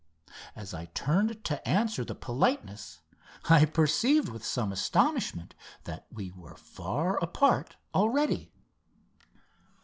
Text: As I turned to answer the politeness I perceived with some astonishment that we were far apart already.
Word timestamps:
As 0.55 0.73
I 0.73 0.85
turned 0.85 1.43
to 1.43 1.67
answer 1.67 2.03
the 2.03 2.15
politeness 2.15 3.01
I 3.47 3.65
perceived 3.65 4.29
with 4.29 4.43
some 4.43 4.71
astonishment 4.71 5.53
that 5.83 6.07
we 6.11 6.31
were 6.31 6.55
far 6.55 7.19
apart 7.21 7.75
already. 7.93 8.51